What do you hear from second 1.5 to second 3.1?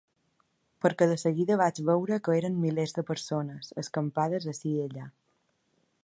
vaig veure que eren milers de